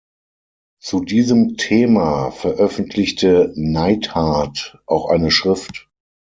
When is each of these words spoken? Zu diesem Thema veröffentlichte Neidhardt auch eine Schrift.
Zu 0.81 1.01
diesem 1.01 1.57
Thema 1.57 2.31
veröffentlichte 2.31 3.53
Neidhardt 3.55 4.79
auch 4.87 5.07
eine 5.09 5.29
Schrift. 5.29 5.89